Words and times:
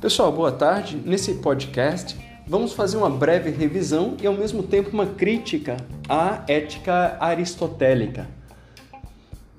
Pessoal, 0.00 0.32
boa 0.32 0.50
tarde. 0.50 0.96
Nesse 1.04 1.34
podcast, 1.34 2.16
vamos 2.46 2.72
fazer 2.72 2.96
uma 2.96 3.10
breve 3.10 3.50
revisão 3.50 4.16
e 4.18 4.26
ao 4.26 4.32
mesmo 4.32 4.62
tempo 4.62 4.88
uma 4.94 5.04
crítica 5.04 5.76
à 6.08 6.42
ética 6.48 7.18
aristotélica. 7.20 8.26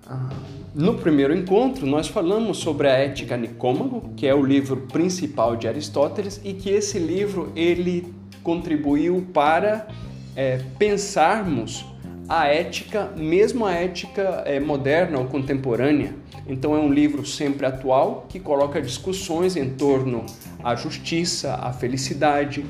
Ah, 0.07 0.30
no 0.73 0.96
primeiro 0.96 1.32
encontro, 1.36 1.86
nós 1.86 2.07
falamos 2.07 2.57
sobre 2.57 2.88
a 2.88 2.93
Ética 2.93 3.38
Nicômago, 3.38 4.14
que 4.18 4.25
é 4.25 4.34
o 4.34 4.43
livro 4.43 4.77
principal 4.91 5.55
de 5.55 5.68
Aristóteles 5.68 6.42
e 6.44 6.54
que 6.54 6.71
esse 6.71 6.98
livro 6.98 7.52
ele 7.55 8.12
contribuiu 8.42 9.28
para 9.32 9.88
é, 10.36 10.60
pensarmos 10.80 11.86
a 12.28 12.48
ética, 12.48 13.12
mesmo 13.16 13.64
a 13.64 13.73
ética 13.73 14.42
é, 14.48 14.60
moderna 14.60 15.19
ou 15.19 15.25
contemporânea. 15.25 16.15
Então 16.47 16.75
é 16.75 16.79
um 16.79 16.91
livro 16.91 17.25
sempre 17.25 17.65
atual 17.65 18.25
que 18.27 18.39
coloca 18.39 18.81
discussões 18.81 19.55
em 19.55 19.69
torno 19.71 20.25
à 20.64 20.75
justiça, 20.75 21.55
à 21.55 21.71
felicidade, 21.71 22.65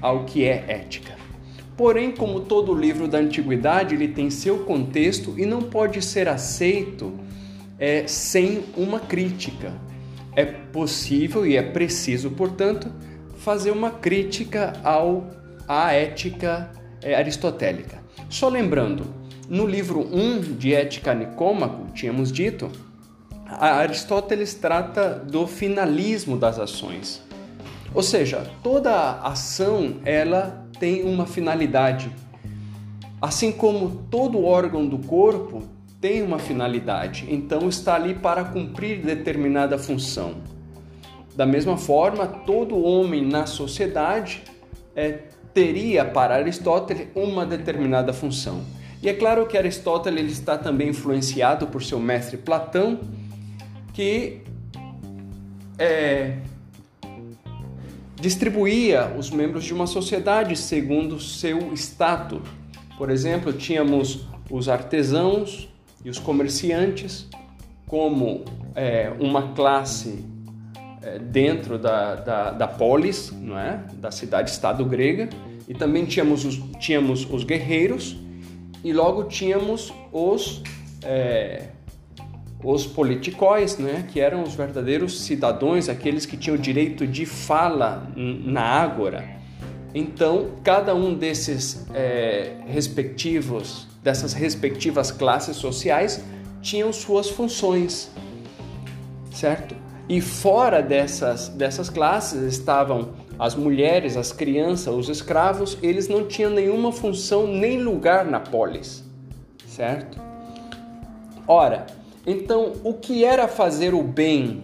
ao 0.00 0.24
que 0.24 0.44
é 0.44 0.64
ética. 0.68 1.16
Porém, 1.76 2.12
como 2.12 2.40
todo 2.40 2.74
livro 2.74 3.08
da 3.08 3.18
antiguidade, 3.18 3.94
ele 3.94 4.08
tem 4.08 4.30
seu 4.30 4.60
contexto 4.60 5.34
e 5.38 5.46
não 5.46 5.62
pode 5.62 6.02
ser 6.02 6.28
aceito 6.28 7.12
é, 7.78 8.06
sem 8.06 8.64
uma 8.76 9.00
crítica. 9.00 9.72
É 10.34 10.44
possível 10.44 11.46
e 11.46 11.56
é 11.56 11.62
preciso, 11.62 12.30
portanto, 12.30 12.92
fazer 13.36 13.70
uma 13.70 13.90
crítica 13.90 14.74
ao, 14.84 15.28
à 15.66 15.92
ética 15.92 16.70
é, 17.02 17.14
aristotélica. 17.14 18.02
Só 18.28 18.48
lembrando, 18.48 19.04
no 19.48 19.66
livro 19.66 20.00
1 20.00 20.56
de 20.56 20.74
Ética 20.74 21.12
Nicômaco, 21.14 21.92
tínhamos 21.92 22.30
dito, 22.30 22.70
Aristóteles 23.58 24.54
trata 24.54 25.10
do 25.10 25.46
finalismo 25.46 26.36
das 26.36 26.58
ações. 26.58 27.22
Ou 27.94 28.02
seja, 28.02 28.46
toda 28.62 29.20
ação 29.20 29.96
ela 30.04 30.66
tem 30.78 31.04
uma 31.04 31.26
finalidade. 31.26 32.10
Assim 33.20 33.52
como 33.52 34.04
todo 34.10 34.44
órgão 34.44 34.86
do 34.86 34.98
corpo 34.98 35.62
tem 36.00 36.22
uma 36.22 36.38
finalidade, 36.38 37.26
então 37.30 37.68
está 37.68 37.94
ali 37.94 38.14
para 38.14 38.44
cumprir 38.44 39.00
determinada 39.02 39.78
função. 39.78 40.34
Da 41.36 41.46
mesma 41.46 41.76
forma, 41.76 42.26
todo 42.26 42.82
homem 42.82 43.24
na 43.24 43.46
sociedade 43.46 44.42
é, 44.96 45.20
teria 45.54 46.04
para 46.04 46.34
Aristóteles 46.34 47.08
uma 47.14 47.46
determinada 47.46 48.12
função. 48.12 48.62
E 49.02 49.08
é 49.08 49.14
claro 49.14 49.46
que 49.46 49.56
Aristóteles 49.56 50.20
ele 50.20 50.32
está 50.32 50.58
também 50.58 50.88
influenciado 50.88 51.66
por 51.66 51.82
seu 51.82 51.98
mestre 51.98 52.36
Platão, 52.36 53.00
que 53.92 54.40
é, 55.78 56.38
distribuía 58.20 59.12
os 59.18 59.30
membros 59.30 59.64
de 59.64 59.74
uma 59.74 59.86
sociedade 59.86 60.56
segundo 60.56 61.20
seu 61.20 61.72
status. 61.74 62.40
Por 62.96 63.10
exemplo, 63.10 63.52
tínhamos 63.52 64.26
os 64.50 64.68
artesãos 64.68 65.68
e 66.04 66.10
os 66.10 66.18
comerciantes 66.18 67.28
como 67.86 68.44
é, 68.74 69.12
uma 69.18 69.52
classe 69.54 70.24
é, 71.02 71.18
dentro 71.18 71.78
da, 71.78 72.14
da, 72.14 72.50
da 72.52 72.68
polis, 72.68 73.30
não 73.32 73.58
é? 73.58 73.84
da 73.94 74.10
cidade-estado 74.10 74.84
grega, 74.84 75.28
e 75.68 75.74
também 75.74 76.04
tínhamos 76.04 76.44
os, 76.44 76.56
tínhamos 76.78 77.28
os 77.30 77.44
guerreiros, 77.44 78.16
e 78.84 78.92
logo 78.92 79.24
tínhamos 79.24 79.92
os 80.12 80.62
é, 81.02 81.68
os 82.62 82.86
politicóis, 82.86 83.76
né, 83.78 84.06
que 84.12 84.20
eram 84.20 84.42
os 84.42 84.54
verdadeiros 84.54 85.22
cidadãos, 85.22 85.88
aqueles 85.88 86.24
que 86.24 86.36
tinham 86.36 86.56
direito 86.56 87.06
de 87.06 87.26
fala 87.26 88.08
na 88.16 88.62
ágora. 88.62 89.24
Então, 89.94 90.52
cada 90.62 90.94
um 90.94 91.14
desses 91.14 91.86
é, 91.92 92.56
respectivos, 92.66 93.86
dessas 94.02 94.32
respectivas 94.32 95.10
classes 95.10 95.56
sociais 95.56 96.24
tinham 96.62 96.92
suas 96.92 97.28
funções, 97.28 98.10
certo? 99.32 99.74
E 100.08 100.20
fora 100.20 100.80
dessas, 100.80 101.48
dessas 101.48 101.90
classes 101.90 102.42
estavam 102.42 103.10
as 103.38 103.54
mulheres, 103.54 104.16
as 104.16 104.32
crianças, 104.32 104.94
os 104.94 105.08
escravos, 105.08 105.76
eles 105.82 106.08
não 106.08 106.26
tinham 106.26 106.50
nenhuma 106.50 106.92
função 106.92 107.46
nem 107.46 107.82
lugar 107.82 108.24
na 108.24 108.40
polis, 108.40 109.04
certo? 109.66 110.20
Ora, 111.46 111.86
então, 112.26 112.74
o 112.84 112.94
que 112.94 113.24
era 113.24 113.48
fazer 113.48 113.94
o 113.94 114.02
bem 114.02 114.62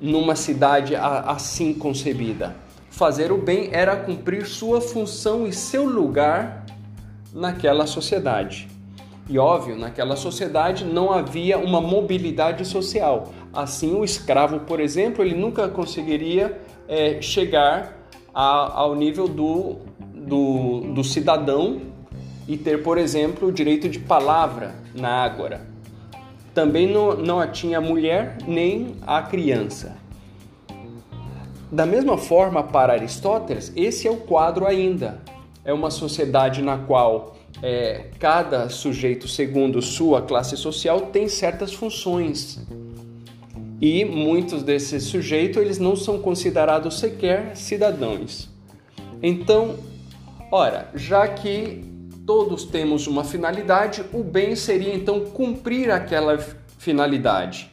numa 0.00 0.34
cidade 0.34 0.96
assim 0.96 1.72
concebida? 1.72 2.56
Fazer 2.90 3.30
o 3.30 3.38
bem 3.38 3.68
era 3.72 3.96
cumprir 3.96 4.46
sua 4.46 4.80
função 4.80 5.46
e 5.46 5.52
seu 5.52 5.84
lugar 5.84 6.66
naquela 7.32 7.86
sociedade. 7.86 8.68
E 9.28 9.38
óbvio, 9.38 9.76
naquela 9.76 10.16
sociedade 10.16 10.84
não 10.84 11.10
havia 11.10 11.58
uma 11.58 11.80
mobilidade 11.80 12.64
social. 12.64 13.32
Assim, 13.52 13.94
o 13.94 14.04
escravo, 14.04 14.60
por 14.60 14.80
exemplo, 14.80 15.24
ele 15.24 15.34
nunca 15.34 15.68
conseguiria 15.68 16.60
é, 16.88 17.22
chegar 17.22 17.96
a, 18.34 18.80
ao 18.80 18.94
nível 18.94 19.26
do, 19.26 19.76
do, 20.14 20.80
do 20.92 21.04
cidadão 21.04 21.80
e 22.46 22.56
ter, 22.56 22.82
por 22.82 22.98
exemplo, 22.98 23.48
o 23.48 23.52
direito 23.52 23.88
de 23.88 23.98
palavra 23.98 24.74
na 24.94 25.22
ágora. 25.22 25.73
Também 26.54 26.86
não, 26.86 27.16
não 27.16 27.46
tinha 27.50 27.78
a 27.78 27.80
mulher 27.80 28.38
nem 28.46 28.94
a 29.04 29.20
criança. 29.20 29.96
Da 31.70 31.84
mesma 31.84 32.16
forma, 32.16 32.62
para 32.62 32.92
Aristóteles, 32.92 33.72
esse 33.74 34.06
é 34.06 34.10
o 34.10 34.18
quadro 34.18 34.64
ainda. 34.64 35.20
É 35.64 35.72
uma 35.72 35.90
sociedade 35.90 36.62
na 36.62 36.78
qual 36.78 37.36
é, 37.60 38.10
cada 38.20 38.68
sujeito, 38.68 39.26
segundo 39.26 39.82
sua 39.82 40.22
classe 40.22 40.56
social, 40.56 41.00
tem 41.00 41.28
certas 41.28 41.72
funções. 41.72 42.60
E 43.80 44.04
muitos 44.04 44.62
desses 44.62 45.04
sujeitos 45.04 45.60
eles 45.60 45.78
não 45.78 45.96
são 45.96 46.20
considerados 46.20 47.00
sequer 47.00 47.56
cidadãos. 47.56 48.48
Então, 49.20 49.76
ora, 50.52 50.88
já 50.94 51.26
que 51.26 51.84
todos 52.26 52.64
temos 52.64 53.06
uma 53.06 53.24
finalidade, 53.24 54.04
o 54.12 54.22
bem 54.22 54.56
seria 54.56 54.94
então 54.94 55.20
cumprir 55.20 55.90
aquela 55.90 56.38
finalidade. 56.78 57.70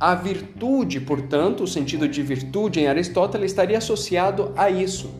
A 0.00 0.14
virtude, 0.14 1.00
portanto, 1.00 1.62
o 1.62 1.66
sentido 1.66 2.08
de 2.08 2.22
virtude 2.22 2.80
em 2.80 2.88
Aristóteles 2.88 3.52
estaria 3.52 3.78
associado 3.78 4.52
a 4.56 4.68
isso, 4.68 5.10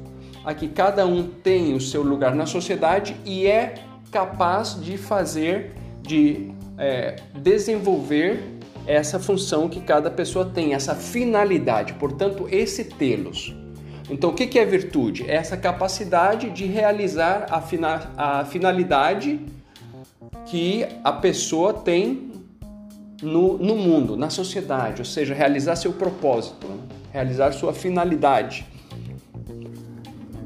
a 0.44 0.52
que 0.52 0.68
cada 0.68 1.06
um 1.06 1.22
tem 1.22 1.74
o 1.74 1.80
seu 1.80 2.02
lugar 2.02 2.34
na 2.34 2.46
sociedade 2.46 3.16
e 3.24 3.46
é 3.46 3.74
capaz 4.10 4.80
de 4.80 4.96
fazer, 4.96 5.72
de 6.02 6.50
é, 6.76 7.16
desenvolver 7.34 8.42
essa 8.86 9.18
função 9.18 9.68
que 9.68 9.80
cada 9.80 10.10
pessoa 10.10 10.44
tem, 10.44 10.74
essa 10.74 10.94
finalidade, 10.94 11.94
portanto, 11.94 12.46
esse 12.50 12.84
telos. 12.84 13.54
Então, 14.10 14.30
o 14.30 14.34
que 14.34 14.58
é 14.58 14.64
virtude? 14.64 15.28
É 15.28 15.34
essa 15.34 15.56
capacidade 15.56 16.50
de 16.50 16.66
realizar 16.66 17.46
a, 17.50 17.60
fina, 17.60 18.10
a 18.16 18.44
finalidade 18.44 19.40
que 20.46 20.86
a 21.02 21.12
pessoa 21.12 21.72
tem 21.72 22.32
no, 23.22 23.56
no 23.56 23.76
mundo, 23.76 24.16
na 24.16 24.28
sociedade, 24.28 25.00
ou 25.00 25.04
seja, 25.04 25.34
realizar 25.34 25.76
seu 25.76 25.92
propósito, 25.92 26.66
né? 26.66 26.76
realizar 27.12 27.52
sua 27.52 27.72
finalidade. 27.72 28.66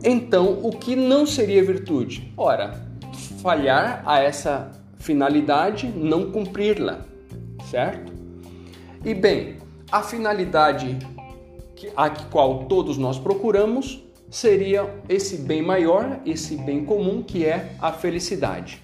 Então, 0.05 0.61
o 0.63 0.71
que 0.71 0.95
não 0.95 1.27
seria 1.27 1.65
virtude? 1.65 2.33
Ora, 2.37 2.81
falhar 3.43 4.03
a 4.07 4.21
essa 4.21 4.71
finalidade, 4.97 5.89
não 5.89 6.31
cumpri-la, 6.31 7.01
certo? 7.71 8.13
E 9.05 9.15
bem, 9.15 9.57
a 9.91 10.03
finalidade 10.03 10.99
a 11.97 12.11
qual 12.11 12.65
todos 12.65 12.97
nós 12.97 13.19
procuramos 13.19 14.03
seria 14.31 14.89
esse 15.09 15.39
bem 15.39 15.63
maior, 15.63 16.21
esse 16.27 16.57
bem 16.57 16.85
comum 16.85 17.23
que 17.23 17.45
é 17.45 17.73
a 17.81 17.93
felicidade. 17.93 18.83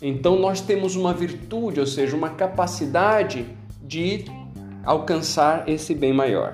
Então 0.00 0.38
nós 0.38 0.60
temos 0.60 0.96
uma 0.96 1.12
virtude, 1.12 1.80
ou 1.80 1.86
seja, 1.86 2.16
uma 2.16 2.30
capacidade 2.30 3.46
de 3.82 4.24
alcançar 4.84 5.68
esse 5.68 5.94
bem 5.94 6.12
maior. 6.12 6.52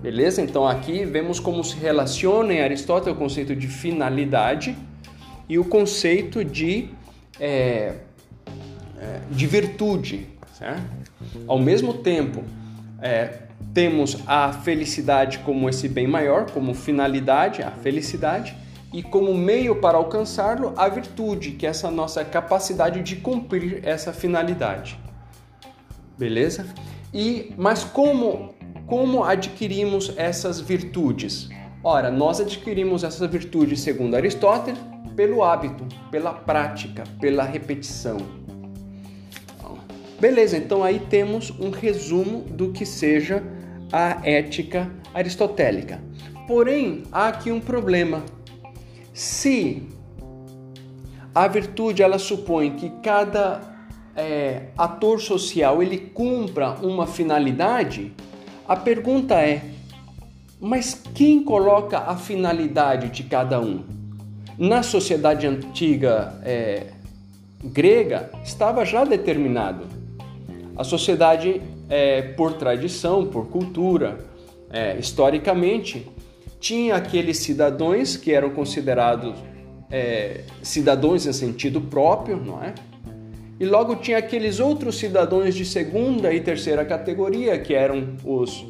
Beleza? 0.00 0.42
Então 0.42 0.66
aqui 0.66 1.04
vemos 1.04 1.40
como 1.40 1.64
se 1.64 1.76
relaciona 1.76 2.52
em 2.52 2.60
Aristóteles 2.60 3.16
o 3.16 3.18
conceito 3.18 3.56
de 3.56 3.66
finalidade 3.66 4.76
e 5.48 5.58
o 5.58 5.64
conceito 5.64 6.44
de, 6.44 6.90
é, 7.40 7.94
é 8.98 9.20
de 9.30 9.46
virtude. 9.46 10.26
Certo? 10.52 10.82
Ao 11.46 11.58
mesmo 11.58 11.94
tempo, 11.94 12.44
é, 13.00 13.43
temos 13.72 14.18
a 14.26 14.52
felicidade 14.52 15.38
como 15.40 15.68
esse 15.68 15.88
bem 15.88 16.06
maior, 16.06 16.50
como 16.50 16.74
finalidade, 16.74 17.62
a 17.62 17.70
felicidade, 17.70 18.56
e 18.92 19.02
como 19.02 19.34
meio 19.34 19.80
para 19.80 19.98
alcançá-lo, 19.98 20.72
a 20.76 20.88
virtude, 20.88 21.52
que 21.52 21.66
é 21.66 21.70
essa 21.70 21.90
nossa 21.90 22.24
capacidade 22.24 23.02
de 23.02 23.16
cumprir 23.16 23.80
essa 23.82 24.12
finalidade. 24.12 24.96
Beleza? 26.16 26.66
E 27.12 27.52
mas 27.56 27.82
como 27.82 28.54
como 28.86 29.24
adquirimos 29.24 30.12
essas 30.16 30.60
virtudes? 30.60 31.48
Ora, 31.82 32.10
nós 32.10 32.40
adquirimos 32.40 33.02
essas 33.02 33.28
virtudes, 33.30 33.80
segundo 33.80 34.14
Aristóteles, 34.14 34.78
pelo 35.16 35.42
hábito, 35.42 35.86
pela 36.10 36.32
prática, 36.32 37.04
pela 37.20 37.44
repetição. 37.44 38.18
Beleza, 40.24 40.56
então 40.56 40.82
aí 40.82 41.00
temos 41.00 41.52
um 41.60 41.68
resumo 41.68 42.40
do 42.40 42.72
que 42.72 42.86
seja 42.86 43.44
a 43.92 44.26
ética 44.26 44.90
aristotélica. 45.12 46.00
Porém, 46.48 47.02
há 47.12 47.28
aqui 47.28 47.52
um 47.52 47.60
problema. 47.60 48.22
Se 49.12 49.86
a 51.34 51.46
virtude 51.46 52.02
ela 52.02 52.18
supõe 52.18 52.70
que 52.70 52.88
cada 53.02 53.60
é, 54.16 54.68
ator 54.78 55.20
social 55.20 55.82
ele 55.82 55.98
cumpra 55.98 56.70
uma 56.70 57.06
finalidade, 57.06 58.10
a 58.66 58.76
pergunta 58.76 59.34
é: 59.34 59.60
mas 60.58 61.02
quem 61.14 61.44
coloca 61.44 61.98
a 61.98 62.16
finalidade 62.16 63.10
de 63.10 63.24
cada 63.24 63.60
um? 63.60 63.84
Na 64.56 64.82
sociedade 64.82 65.46
antiga 65.46 66.40
é, 66.42 66.86
grega 67.62 68.30
estava 68.42 68.86
já 68.86 69.04
determinado. 69.04 69.93
A 70.76 70.84
sociedade, 70.84 71.60
é, 71.88 72.22
por 72.22 72.54
tradição, 72.54 73.26
por 73.26 73.48
cultura, 73.48 74.18
é, 74.70 74.98
historicamente, 74.98 76.06
tinha 76.58 76.96
aqueles 76.96 77.38
cidadãos 77.38 78.16
que 78.16 78.32
eram 78.32 78.50
considerados 78.50 79.34
é, 79.90 80.40
cidadãos 80.62 81.26
em 81.26 81.32
sentido 81.32 81.80
próprio, 81.80 82.36
não 82.36 82.62
é? 82.62 82.74
E 83.60 83.64
logo 83.64 83.96
tinha 83.96 84.18
aqueles 84.18 84.58
outros 84.58 84.96
cidadãos 84.96 85.54
de 85.54 85.64
segunda 85.64 86.32
e 86.34 86.40
terceira 86.40 86.84
categoria, 86.84 87.56
que 87.58 87.72
eram 87.72 88.16
os, 88.24 88.66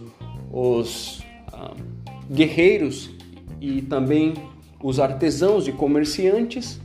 os 0.53 1.23
ah, 1.51 1.73
guerreiros 2.31 3.11
e 3.61 3.81
também 3.81 4.35
os 4.83 5.01
artesãos 5.01 5.67
e 5.67 5.73
comerciantes. 5.73 6.79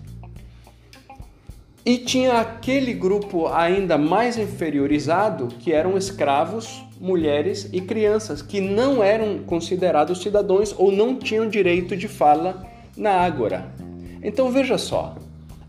E 1.89 1.97
tinha 1.97 2.33
aquele 2.33 2.93
grupo 2.93 3.47
ainda 3.47 3.97
mais 3.97 4.37
inferiorizado, 4.37 5.47
que 5.47 5.73
eram 5.73 5.97
escravos 5.97 6.85
mulheres 7.01 7.67
e 7.73 7.81
crianças 7.81 8.43
que 8.43 8.61
não 8.61 9.03
eram 9.03 9.39
considerados 9.39 10.21
cidadãos 10.21 10.71
ou 10.77 10.91
não 10.91 11.15
tinham 11.15 11.49
direito 11.49 11.97
de 11.97 12.07
fala 12.07 12.63
na 12.95 13.13
Ágora. 13.13 13.73
Então 14.21 14.51
veja 14.51 14.77
só, 14.77 15.15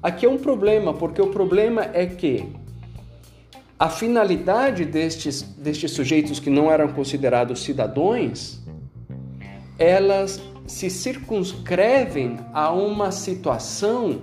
aqui 0.02 0.26
é 0.26 0.28
um 0.28 0.36
problema, 0.36 0.92
porque 0.92 1.22
o 1.22 1.28
problema 1.28 1.88
é 1.94 2.04
que 2.04 2.52
a 3.78 3.88
finalidade 3.88 4.84
destes, 4.84 5.40
destes 5.40 5.92
sujeitos 5.92 6.38
que 6.38 6.50
não 6.50 6.70
eram 6.70 6.88
considerados 6.88 7.62
cidadãos, 7.62 8.60
elas 9.78 10.38
se 10.66 10.90
circunscrevem 10.90 12.36
a 12.52 12.70
uma 12.72 13.10
situação 13.10 14.20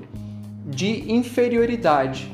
de 0.68 1.12
inferioridade. 1.12 2.32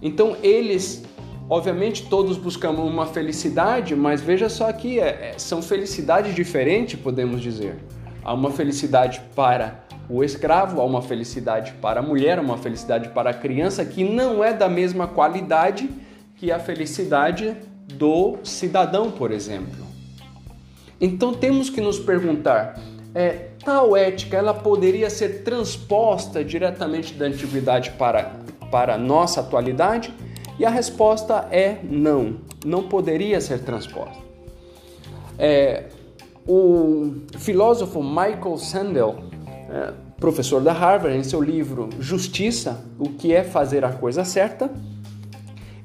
Então 0.00 0.36
eles 0.42 1.04
Obviamente 1.50 2.06
todos 2.08 2.36
buscamos 2.36 2.86
uma 2.86 3.06
felicidade, 3.06 3.96
mas 3.96 4.20
veja 4.20 4.50
só 4.50 4.68
aqui, 4.68 5.00
é, 5.00 5.30
é, 5.30 5.38
são 5.38 5.62
felicidades 5.62 6.34
diferentes, 6.34 7.00
podemos 7.00 7.40
dizer. 7.40 7.76
Há 8.22 8.34
uma 8.34 8.50
felicidade 8.50 9.22
para 9.34 9.82
o 10.10 10.22
escravo, 10.22 10.78
há 10.78 10.84
uma 10.84 11.00
felicidade 11.00 11.72
para 11.80 12.00
a 12.00 12.02
mulher, 12.02 12.38
uma 12.38 12.58
felicidade 12.58 13.08
para 13.08 13.30
a 13.30 13.34
criança 13.34 13.82
que 13.82 14.04
não 14.04 14.44
é 14.44 14.52
da 14.52 14.68
mesma 14.68 15.06
qualidade 15.06 15.88
que 16.36 16.52
a 16.52 16.58
felicidade 16.58 17.56
do 17.94 18.36
cidadão, 18.44 19.10
por 19.10 19.30
exemplo. 19.30 19.86
Então 21.00 21.32
temos 21.32 21.70
que 21.70 21.80
nos 21.80 21.98
perguntar, 21.98 22.78
é, 23.14 23.48
tal 23.68 23.94
ética 23.94 24.38
ela 24.38 24.54
poderia 24.54 25.10
ser 25.10 25.42
transposta 25.42 26.42
diretamente 26.42 27.12
da 27.12 27.26
antiguidade 27.26 27.90
para, 27.98 28.32
para 28.70 28.94
a 28.94 28.98
nossa 28.98 29.40
atualidade? 29.40 30.10
E 30.58 30.64
a 30.64 30.70
resposta 30.70 31.46
é 31.50 31.76
não, 31.82 32.38
não 32.64 32.84
poderia 32.84 33.42
ser 33.42 33.58
transposta. 33.60 34.16
É, 35.38 35.84
o 36.46 37.12
filósofo 37.36 38.02
Michael 38.02 38.56
Sandel, 38.56 39.16
é, 39.70 39.92
professor 40.18 40.62
da 40.62 40.72
Harvard, 40.72 41.18
em 41.18 41.22
seu 41.22 41.42
livro 41.42 41.90
Justiça: 42.00 42.82
O 42.98 43.10
que 43.10 43.34
é 43.34 43.44
fazer 43.44 43.84
a 43.84 43.92
coisa 43.92 44.24
certa, 44.24 44.70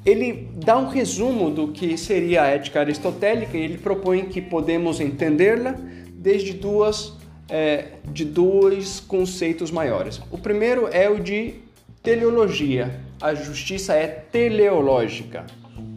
ele 0.05 0.49
dá 0.55 0.77
um 0.77 0.87
resumo 0.87 1.51
do 1.51 1.67
que 1.67 1.97
seria 1.97 2.43
a 2.43 2.47
ética 2.47 2.79
aristotélica 2.79 3.57
e 3.57 3.61
ele 3.61 3.77
propõe 3.77 4.23
que 4.23 4.41
podemos 4.41 5.01
entendê-la 5.01 5.75
desde 6.13 6.53
duas 6.53 7.21
é, 7.53 7.89
de 8.11 8.25
dois 8.25 8.99
conceitos 8.99 9.69
maiores. 9.69 10.19
O 10.31 10.39
primeiro 10.39 10.87
é 10.91 11.07
o 11.07 11.19
de 11.19 11.53
teleologia, 12.01 12.99
a 13.21 13.35
justiça 13.35 13.93
é 13.93 14.07
teleológica. 14.07 15.45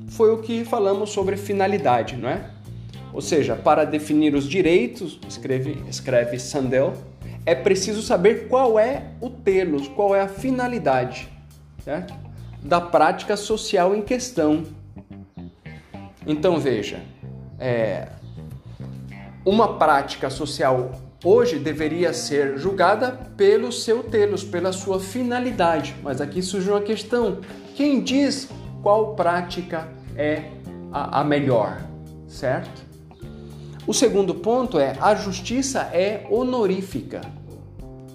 Foi 0.08 0.30
o 0.34 0.42
que 0.42 0.66
falamos 0.66 1.08
sobre 1.08 1.34
finalidade, 1.38 2.14
não 2.14 2.28
é? 2.28 2.50
Ou 3.10 3.22
seja, 3.22 3.56
para 3.56 3.84
definir 3.84 4.34
os 4.34 4.46
direitos, 4.46 5.18
escreve, 5.26 5.82
escreve 5.88 6.38
Sandel, 6.38 6.92
é 7.46 7.54
preciso 7.54 8.02
saber 8.02 8.48
qual 8.48 8.78
é 8.78 9.04
o 9.18 9.30
telos, 9.30 9.88
qual 9.88 10.14
é 10.14 10.20
a 10.20 10.28
finalidade 10.28 11.26
certo? 11.82 12.12
da 12.62 12.82
prática 12.82 13.34
social 13.34 13.96
em 13.96 14.02
questão. 14.02 14.66
Então 16.26 16.60
veja, 16.60 17.00
é, 17.58 18.08
uma 19.42 19.78
prática 19.78 20.28
social 20.28 21.05
hoje 21.24 21.58
deveria 21.58 22.12
ser 22.12 22.58
julgada 22.58 23.12
pelo 23.36 23.72
seu 23.72 24.02
telos, 24.02 24.44
pela 24.44 24.72
sua 24.72 25.00
finalidade. 25.00 25.94
Mas 26.02 26.20
aqui 26.20 26.42
surge 26.42 26.70
uma 26.70 26.80
questão: 26.80 27.40
quem 27.74 28.00
diz 28.00 28.48
qual 28.82 29.14
prática 29.14 29.88
é 30.16 30.50
a, 30.92 31.20
a 31.20 31.24
melhor, 31.24 31.80
certo? 32.28 32.84
O 33.86 33.94
segundo 33.94 34.34
ponto 34.34 34.78
é 34.78 34.96
a 35.00 35.14
justiça 35.14 35.82
é 35.92 36.26
honorífica. 36.30 37.20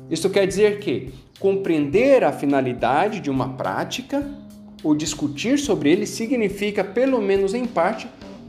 Isso 0.10 0.30
quer 0.30 0.46
dizer 0.46 0.80
que 0.80 1.14
compreender 1.40 2.24
a 2.24 2.32
finalidade 2.32 3.22
de 3.22 3.30
uma 3.30 3.54
prática 3.54 4.30
ou 4.84 4.94
discutir 4.94 5.58
sobre 5.58 5.92
ele 5.92 6.06
significa, 6.06 6.84
pelo 6.84 7.22
menos 7.22 7.54
em 7.54 7.66
parte, 7.66 8.08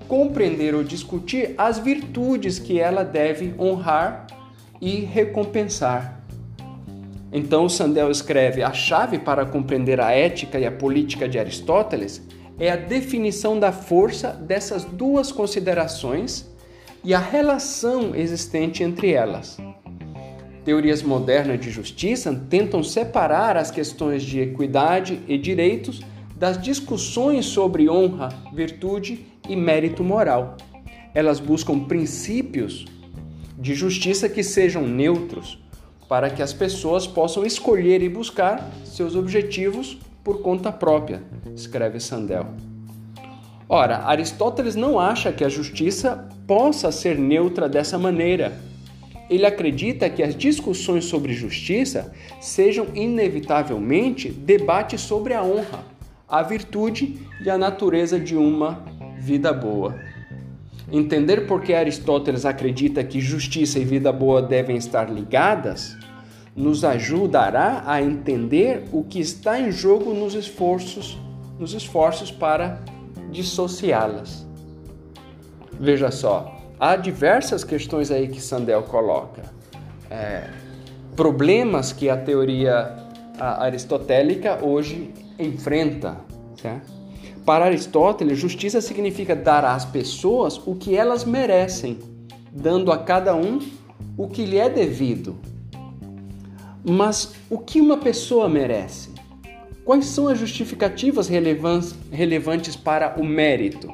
compreender 0.09 0.75
ou 0.75 0.83
discutir 0.83 1.55
as 1.57 1.79
virtudes 1.79 2.59
que 2.59 2.81
ela 2.81 3.05
deve 3.05 3.55
honrar 3.59 4.27
e 4.83 4.97
recompensar. 4.97 6.21
Então, 7.33 7.69
Sandel 7.69 8.11
escreve: 8.11 8.65
a 8.65 8.73
chave 8.73 9.21
para 9.21 9.47
compreender 9.47 10.01
a 10.01 10.11
ética 10.11 10.59
e 10.59 10.67
a 10.67 10.73
política 10.73 11.29
de 11.29 11.39
Aristóteles 11.39 12.21
é 12.59 12.69
a 12.69 12.77
definição 12.77 13.59
da 13.59 13.71
força 13.71 14.31
dessas 14.33 14.85
duas 14.85 15.31
considerações 15.31 16.51
e 17.05 17.15
a 17.15 17.19
relação 17.21 18.15
existente 18.15 18.83
entre 18.83 19.13
elas. 19.13 19.57
Teorias 20.65 21.03
modernas 21.03 21.61
de 21.61 21.71
justiça 21.71 22.35
tentam 22.51 22.83
separar 22.83 23.57
as 23.57 23.71
questões 23.71 24.23
de 24.23 24.41
equidade 24.41 25.21
e 25.27 25.39
direitos 25.39 26.03
das 26.37 26.61
discussões 26.61 27.47
sobre 27.47 27.89
honra, 27.89 28.29
virtude 28.53 29.27
e 29.49 29.57
mérito 29.57 30.05
moral. 30.05 30.57
Elas 31.15 31.41
buscam 31.41 31.81
princípios 31.81 32.85
de 33.63 33.77
justiça 33.77 34.29
que 34.29 34.43
sejam 34.43 34.83
neutros, 34.83 35.57
para 36.09 36.29
que 36.29 36.43
as 36.43 36.53
pessoas 36.53 37.07
possam 37.07 37.47
escolher 37.47 38.03
e 38.03 38.09
buscar 38.09 38.69
seus 38.85 39.15
objetivos 39.15 39.99
por 40.25 40.43
conta 40.43 40.73
própria, 40.73 41.23
escreve 41.55 42.01
Sandel. 42.01 42.49
Ora, 43.69 43.99
Aristóteles 44.05 44.75
não 44.75 44.99
acha 44.99 45.33
que 45.33 45.45
a 45.45 45.49
justiça 45.49 46.29
possa 46.45 46.91
ser 46.91 47.17
neutra 47.17 47.69
dessa 47.69 47.97
maneira. 47.97 48.53
Ele 49.31 49.47
acredita 49.47 50.11
que 50.11 50.25
as 50.25 50.35
discussões 50.35 51.05
sobre 51.05 51.33
justiça 51.33 52.13
sejam 52.41 52.89
inevitavelmente 52.95 54.29
debates 54.29 55.01
sobre 55.01 55.35
a 55.35 55.43
honra, 55.43 55.85
a 56.29 56.43
virtude 56.43 57.17
e 57.41 57.49
a 57.49 57.57
natureza 57.57 58.19
de 58.19 58.37
uma 58.37 58.85
vida 59.21 59.53
boa. 59.53 60.12
Entender 60.93 61.47
por 61.47 61.63
que 61.63 61.73
Aristóteles 61.73 62.45
acredita 62.45 63.03
que 63.03 63.19
justiça 63.19 63.79
e 63.79 63.85
vida 63.85 64.13
boa 64.13 64.43
devem 64.43 64.77
estar 64.77 65.11
ligadas 65.11 65.97
nos 66.55 66.85
ajudará 66.85 67.83
a 67.87 68.03
entender 68.03 68.85
o 68.93 69.03
que 69.03 69.19
está 69.19 69.59
em 69.59 69.73
jogo 69.73 70.13
nos 70.13 70.35
esforços, 70.35 71.19
nos 71.59 71.73
esforços 71.73 72.31
para 72.31 72.79
dissociá-las. 73.31 74.47
Veja 75.81 76.11
só, 76.11 76.55
há 76.79 76.95
diversas 76.95 77.65
questões 77.65 78.11
aí 78.11 78.29
que 78.29 78.41
Sandel 78.41 78.83
coloca. 78.83 79.43
É, 80.11 80.51
problemas 81.17 81.91
que 81.91 82.11
a 82.11 82.19
teoria 82.19 82.95
aristotélica 83.39 84.63
hoje 84.63 85.11
enfrenta. 85.39 86.19
Certo? 86.61 87.02
Para 87.45 87.65
Aristóteles, 87.65 88.39
justiça 88.39 88.81
significa 88.81 89.35
dar 89.35 89.65
às 89.65 89.85
pessoas 89.85 90.61
o 90.65 90.75
que 90.75 90.95
elas 90.97 91.25
merecem, 91.25 91.99
dando 92.53 92.93
a 92.93 92.99
cada 92.99 93.35
um 93.35 93.59
o 94.17 94.29
que 94.29 94.45
lhe 94.45 94.59
é 94.59 94.69
devido. 94.69 95.37
Mas 96.85 97.35
o 97.49 97.59
que 97.59 97.81
uma 97.81 97.97
pessoa 97.97 98.49
merece? 98.49 99.11
Quais 99.85 100.07
são 100.07 100.29
as 100.29 100.39
justificativas 100.39 101.29
relevantes 101.29 102.77
para 102.77 103.19
o 103.21 103.25
mérito? 103.25 103.93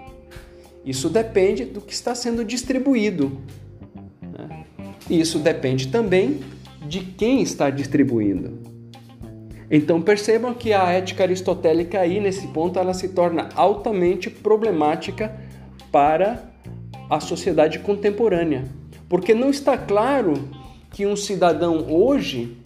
Isso 0.84 1.08
depende 1.08 1.64
do 1.64 1.80
que 1.80 1.92
está 1.92 2.14
sendo 2.14 2.44
distribuído. 2.44 3.38
Né? 4.22 4.64
Isso 5.08 5.38
depende 5.38 5.88
também 5.88 6.40
de 6.86 7.00
quem 7.00 7.42
está 7.42 7.70
distribuindo. 7.70 8.57
Então 9.70 10.00
percebam 10.00 10.54
que 10.54 10.72
a 10.72 10.90
ética 10.92 11.24
aristotélica 11.24 12.00
aí 12.00 12.20
nesse 12.20 12.46
ponto 12.48 12.78
ela 12.78 12.94
se 12.94 13.08
torna 13.08 13.50
altamente 13.54 14.30
problemática 14.30 15.34
para 15.92 16.42
a 17.10 17.20
sociedade 17.20 17.78
contemporânea, 17.78 18.64
porque 19.08 19.34
não 19.34 19.50
está 19.50 19.76
claro 19.76 20.34
que 20.90 21.06
um 21.06 21.16
cidadão 21.16 21.86
hoje 21.90 22.56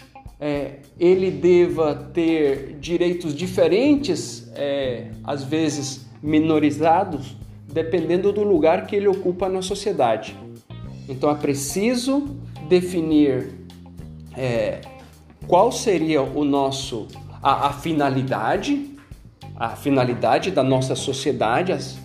é, 0.40 0.78
ele 0.98 1.30
deva 1.30 1.94
ter 1.94 2.76
direitos 2.80 3.34
diferentes, 3.34 4.50
é, 4.54 5.08
às 5.22 5.44
vezes 5.44 6.06
minorizados, 6.22 7.36
dependendo 7.72 8.32
do 8.32 8.42
lugar 8.42 8.86
que 8.86 8.94
ele 8.94 9.08
ocupa 9.08 9.48
na 9.48 9.62
sociedade. 9.62 10.36
Então 11.08 11.30
é 11.30 11.34
preciso 11.34 12.36
definir 12.68 13.50
é, 14.36 14.80
qual 15.46 15.72
seria 15.72 16.22
o 16.22 16.44
nosso 16.44 17.08
a, 17.42 17.68
a, 17.68 17.72
finalidade, 17.72 18.96
a 19.56 19.70
finalidade 19.70 20.50
da 20.50 20.62
nossa 20.62 20.94
sociedade, 20.94 21.72
as, 21.72 21.98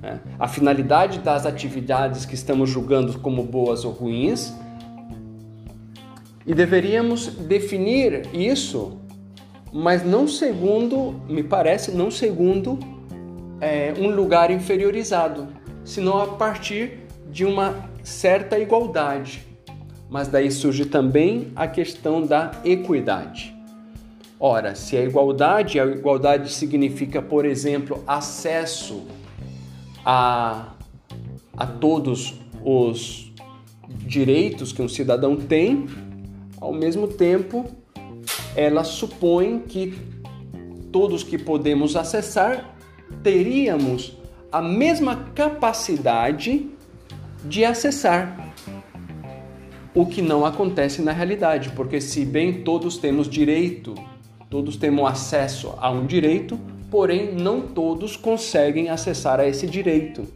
né, 0.00 0.20
a 0.38 0.48
finalidade 0.48 1.20
das 1.20 1.46
atividades 1.46 2.26
que 2.26 2.34
estamos 2.34 2.68
julgando 2.68 3.18
como 3.20 3.44
boas 3.44 3.84
ou 3.84 3.92
ruins. 3.92 4.52
E 6.44 6.52
deveríamos 6.52 7.28
definir 7.28 8.28
isso, 8.34 8.98
mas 9.72 10.04
não 10.04 10.26
segundo, 10.26 11.22
me 11.28 11.44
parece, 11.44 11.92
não 11.92 12.10
segundo 12.10 12.78
é, 13.60 13.94
um 13.96 14.10
lugar 14.10 14.50
inferiorizado, 14.50 15.46
senão 15.84 16.20
a 16.20 16.26
partir 16.26 17.06
de 17.30 17.44
uma 17.44 17.88
certa 18.02 18.58
igualdade. 18.58 19.51
Mas 20.12 20.28
daí 20.28 20.50
surge 20.50 20.84
também 20.84 21.50
a 21.56 21.66
questão 21.66 22.20
da 22.20 22.50
equidade. 22.66 23.56
Ora, 24.38 24.74
se 24.74 24.94
a 24.94 25.02
igualdade, 25.02 25.80
a 25.80 25.86
igualdade 25.86 26.52
significa, 26.52 27.22
por 27.22 27.46
exemplo, 27.46 28.04
acesso 28.06 29.04
a, 30.04 30.74
a 31.56 31.66
todos 31.66 32.38
os 32.62 33.32
direitos 33.88 34.70
que 34.70 34.82
um 34.82 34.88
cidadão 34.88 35.34
tem, 35.34 35.86
ao 36.60 36.74
mesmo 36.74 37.08
tempo, 37.08 37.64
ela 38.54 38.84
supõe 38.84 39.60
que 39.60 39.98
todos 40.92 41.24
que 41.24 41.38
podemos 41.38 41.96
acessar 41.96 42.76
teríamos 43.22 44.14
a 44.52 44.60
mesma 44.60 45.30
capacidade 45.34 46.68
de 47.42 47.64
acessar, 47.64 48.51
o 49.94 50.06
que 50.06 50.22
não 50.22 50.44
acontece 50.46 51.02
na 51.02 51.12
realidade, 51.12 51.70
porque 51.70 52.00
se 52.00 52.24
bem 52.24 52.62
todos 52.62 52.96
temos 52.96 53.28
direito, 53.28 53.94
todos 54.48 54.76
temos 54.76 55.04
acesso 55.10 55.74
a 55.78 55.90
um 55.90 56.06
direito, 56.06 56.58
porém 56.90 57.34
não 57.34 57.60
todos 57.60 58.16
conseguem 58.16 58.88
acessar 58.88 59.38
a 59.38 59.46
esse 59.46 59.66
direito. 59.66 60.26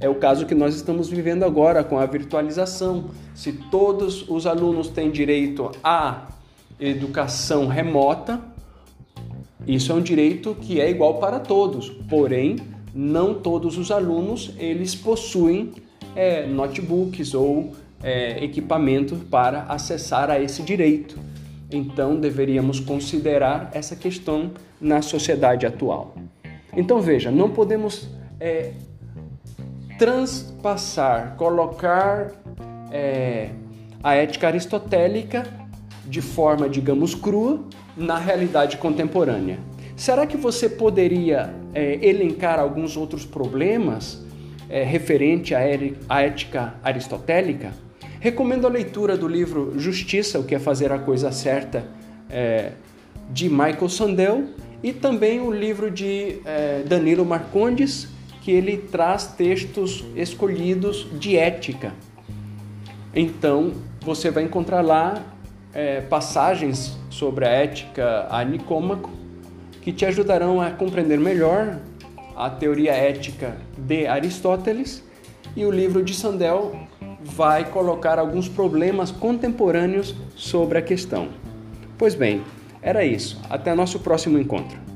É 0.00 0.08
o 0.08 0.14
caso 0.16 0.46
que 0.46 0.54
nós 0.54 0.74
estamos 0.74 1.08
vivendo 1.08 1.44
agora 1.44 1.84
com 1.84 1.98
a 1.98 2.06
virtualização. 2.06 3.10
Se 3.34 3.52
todos 3.52 4.28
os 4.28 4.46
alunos 4.46 4.88
têm 4.88 5.10
direito 5.10 5.70
à 5.82 6.28
educação 6.80 7.66
remota, 7.66 8.40
isso 9.66 9.92
é 9.92 9.94
um 9.94 10.00
direito 10.00 10.56
que 10.60 10.80
é 10.80 10.90
igual 10.90 11.14
para 11.14 11.38
todos, 11.38 11.88
porém 12.08 12.56
não 12.94 13.34
todos 13.34 13.78
os 13.78 13.90
alunos 13.90 14.52
eles 14.58 14.94
possuem 14.94 15.70
é, 16.16 16.46
notebooks 16.46 17.32
ou 17.32 17.72
é, 18.02 18.42
equipamento 18.44 19.16
para 19.30 19.62
acessar 19.62 20.30
a 20.30 20.40
esse 20.40 20.62
direito. 20.62 21.18
Então 21.70 22.16
deveríamos 22.16 22.80
considerar 22.80 23.70
essa 23.72 23.96
questão 23.96 24.50
na 24.80 25.00
sociedade 25.00 25.64
atual. 25.64 26.14
Então 26.76 27.00
veja, 27.00 27.30
não 27.30 27.50
podemos 27.50 28.08
é, 28.40 28.72
transpassar, 29.98 31.36
colocar 31.36 32.32
é, 32.90 33.50
a 34.02 34.14
ética 34.14 34.48
aristotélica 34.48 35.46
de 36.04 36.20
forma, 36.20 36.68
digamos, 36.68 37.14
crua 37.14 37.64
na 37.96 38.18
realidade 38.18 38.76
contemporânea. 38.76 39.58
Será 39.96 40.26
que 40.26 40.36
você 40.36 40.68
poderia 40.68 41.54
é, 41.72 42.04
elencar 42.04 42.58
alguns 42.58 42.96
outros 42.96 43.24
problemas 43.24 44.20
é, 44.68 44.82
referente 44.82 45.54
à, 45.54 45.60
à 46.08 46.22
ética 46.22 46.74
aristotélica? 46.82 47.72
Recomendo 48.22 48.68
a 48.68 48.70
leitura 48.70 49.16
do 49.16 49.26
livro 49.26 49.76
Justiça, 49.76 50.38
o 50.38 50.44
que 50.44 50.54
é 50.54 50.58
fazer 50.60 50.92
a 50.92 50.98
coisa 51.00 51.32
certa, 51.32 51.84
é, 52.30 52.70
de 53.30 53.48
Michael 53.48 53.88
Sandel, 53.88 54.44
e 54.80 54.92
também 54.92 55.40
o 55.40 55.50
livro 55.50 55.90
de 55.90 56.38
é, 56.44 56.84
Danilo 56.86 57.24
Marcondes, 57.24 58.06
que 58.40 58.52
ele 58.52 58.76
traz 58.76 59.26
textos 59.26 60.04
escolhidos 60.14 61.08
de 61.18 61.36
ética. 61.36 61.92
Então, 63.12 63.72
você 64.00 64.30
vai 64.30 64.44
encontrar 64.44 64.82
lá 64.82 65.20
é, 65.74 66.00
passagens 66.02 66.96
sobre 67.10 67.44
a 67.44 67.48
ética 67.48 68.28
a 68.30 68.44
Nicômaco 68.44 69.10
que 69.80 69.92
te 69.92 70.06
ajudarão 70.06 70.60
a 70.60 70.70
compreender 70.70 71.18
melhor 71.18 71.80
a 72.36 72.48
teoria 72.48 72.92
ética 72.92 73.56
de 73.76 74.06
Aristóteles 74.06 75.02
e 75.56 75.64
o 75.64 75.72
livro 75.72 76.04
de 76.04 76.14
Sandel 76.14 76.86
vai 77.24 77.64
colocar 77.70 78.18
alguns 78.18 78.48
problemas 78.48 79.10
contemporâneos 79.10 80.14
sobre 80.36 80.78
a 80.78 80.82
questão. 80.82 81.28
Pois 81.96 82.14
bem, 82.14 82.42
era 82.80 83.04
isso. 83.04 83.40
Até 83.48 83.74
nosso 83.74 84.00
próximo 84.00 84.38
encontro. 84.38 84.91